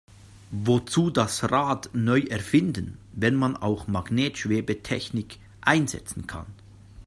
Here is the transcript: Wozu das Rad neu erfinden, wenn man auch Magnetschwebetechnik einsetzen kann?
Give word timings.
Wozu 0.49 1.11
das 1.11 1.51
Rad 1.51 1.91
neu 1.93 2.21
erfinden, 2.21 2.97
wenn 3.13 3.35
man 3.35 3.55
auch 3.55 3.85
Magnetschwebetechnik 3.85 5.37
einsetzen 5.61 6.25
kann? 6.25 6.47